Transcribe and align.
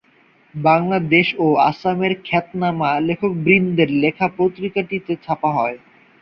বাংলাদেশ 0.55 1.27
ও 1.37 1.69
আসামের 1.69 2.13
খ্যাতনামা 2.25 2.91
লেখকবৃন্দের 3.07 3.89
লেখা 4.03 4.27
পত্রিকাটিতে 4.37 5.13
ছাপা 5.23 5.49
হতো। 5.55 5.77